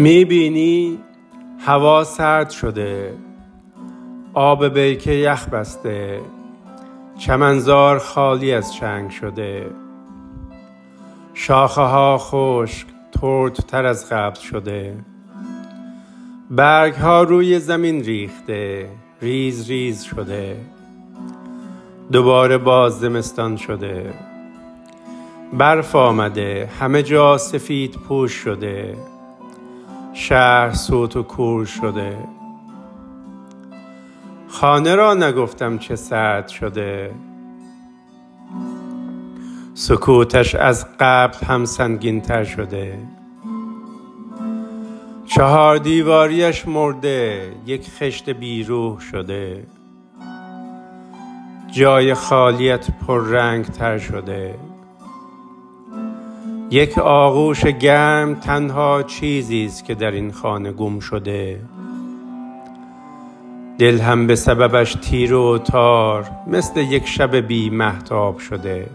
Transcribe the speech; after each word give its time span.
می‌بینی 0.00 0.98
هوا 1.66 2.04
سرد 2.04 2.50
شده 2.50 3.14
آب 4.34 4.68
بیکه 4.68 5.12
یخ 5.12 5.48
بسته 5.48 6.20
چمنزار 7.18 7.98
خالی 7.98 8.52
از 8.52 8.74
چنگ 8.74 9.10
شده. 9.10 9.70
شاخه 11.34 11.80
ها 11.80 12.18
خشک 12.18 12.86
تر 13.68 13.86
از 13.86 14.08
قبل 14.10 14.40
شده. 14.40 14.96
برگ 16.50 16.94
ها 16.94 17.22
روی 17.22 17.58
زمین 17.58 18.04
ریخته 18.04 18.88
ریز 19.22 19.70
ریز 19.70 20.02
شده. 20.02 20.56
دوباره 22.12 22.58
باز 22.58 23.00
زمستان 23.00 23.56
شده. 23.56 24.14
برف 25.52 25.96
آمده 25.96 26.70
همه 26.80 27.02
جا 27.02 27.38
سفید 27.38 27.92
پوش 27.92 28.32
شده. 28.32 29.09
شهر 30.12 30.72
صوت 30.72 31.16
و 31.16 31.22
کور 31.22 31.64
شده. 31.64 32.18
خانه 34.48 34.94
را 34.94 35.14
نگفتم 35.14 35.78
چه 35.78 35.96
سرد 35.96 36.48
شده. 36.48 37.14
سکوتش 39.74 40.54
از 40.54 40.86
قبل 41.00 41.46
هم 41.46 41.64
سنگین 41.64 42.20
تر 42.20 42.44
شده. 42.44 42.98
چهار 45.26 45.76
دیواریش 45.76 46.68
مرده 46.68 47.52
یک 47.66 47.90
خشت 47.90 48.30
بیروح 48.30 49.00
شده. 49.00 49.66
جای 51.72 52.14
خالیت 52.14 52.86
رنگ 53.08 53.64
تر 53.64 53.98
شده. 53.98 54.58
یک 56.72 56.98
آغوش 56.98 57.66
گرم 57.66 58.34
تنها 58.34 59.02
چیزی 59.02 59.64
است 59.64 59.84
که 59.84 59.94
در 59.94 60.10
این 60.10 60.32
خانه 60.32 60.72
گم 60.72 61.00
شده. 61.00 61.60
دل 63.78 63.98
هم 63.98 64.26
به 64.26 64.36
سببش 64.36 64.94
تیر 64.94 65.34
و 65.34 65.58
تار 65.58 66.30
مثل 66.46 66.80
یک 66.80 67.06
شب 67.06 67.36
بی 67.36 67.70
محتاب 67.70 68.38
شده. 68.38 68.90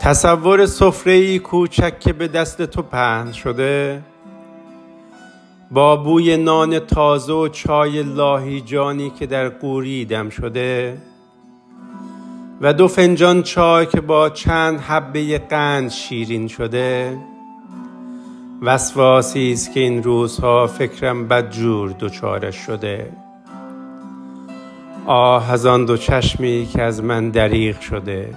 تصور 0.00 0.66
سفره 0.66 1.38
کوچک 1.38 2.00
که 2.00 2.12
به 2.12 2.28
دست 2.28 2.62
تو 2.62 2.82
پهن 2.82 3.32
شده. 3.32 4.02
با 5.70 5.96
بوی 5.96 6.36
نان 6.36 6.78
تازه 6.78 7.32
و 7.32 7.48
چای 7.48 8.02
لاهیجانی 8.02 9.10
که 9.10 9.26
در 9.26 9.48
قوری 9.48 10.04
دم 10.04 10.28
شده. 10.28 10.96
و 12.60 12.72
دو 12.72 12.88
فنجان 12.88 13.42
چای 13.42 13.86
که 13.86 14.00
با 14.00 14.30
چند 14.30 14.80
حبه 14.80 15.38
قند 15.38 15.90
شیرین 15.90 16.48
شده. 16.48 17.18
وسواسی 18.62 19.52
است 19.52 19.72
که 19.72 19.80
این 19.80 20.02
روزها 20.02 20.66
فکرم 20.66 21.28
بدجور 21.28 21.94
دچارش 22.00 22.56
شده. 22.56 23.12
آه 25.06 25.52
از 25.52 25.66
آن 25.66 25.84
دو 25.84 25.96
چشمی 25.96 26.68
که 26.72 26.82
از 26.82 27.02
من 27.02 27.30
دریغ 27.30 27.80
شده. 27.80 28.34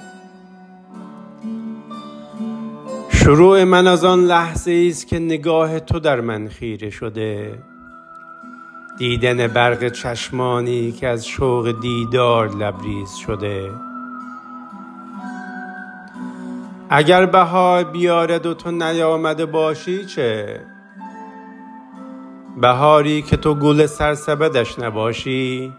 شروع 3.10 3.64
من 3.64 3.88
از 3.88 4.06
آن 4.06 4.26
لحظه 4.26 4.88
است 4.90 5.08
که 5.08 5.20
نگاه 5.20 5.80
تو 5.80 6.00
در 6.00 6.22
من 6.22 6.48
خیره 6.48 6.90
شده. 6.90 7.60
دیدن 8.98 9.48
برق 9.48 9.90
چشمانی 9.90 10.92
که 10.92 11.08
از 11.08 11.28
شوق 11.28 11.82
دیدار 11.82 12.56
لبریز 12.56 13.16
شده. 13.16 13.70
اگر 16.90 17.26
بهار 17.26 17.84
بیارد 17.84 18.46
و 18.46 18.54
تو 18.54 18.72
نیامده 18.72 19.46
باشی 19.46 20.06
چه؟ 20.06 20.62
بهاری 22.62 23.22
که 23.22 23.38
تو 23.38 23.56
گل 23.56 23.86
سرسبدش 23.86 24.80
نباشی 24.80 25.74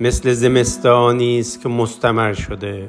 مثل 0.00 0.32
زمستانی 0.32 1.38
است 1.40 1.62
که 1.62 1.68
مستمر 1.68 2.32
شده. 2.32 2.88